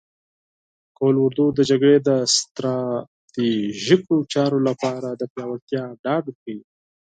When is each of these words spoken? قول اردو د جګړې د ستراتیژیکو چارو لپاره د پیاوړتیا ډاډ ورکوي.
قول 0.97 1.15
اردو 1.23 1.45
د 1.57 1.59
جګړې 1.69 1.97
د 2.07 2.09
ستراتیژیکو 2.35 4.15
چارو 4.33 4.59
لپاره 4.67 5.09
د 5.19 5.21
پیاوړتیا 5.33 5.83
ډاډ 6.03 6.23
ورکوي. 6.27 6.61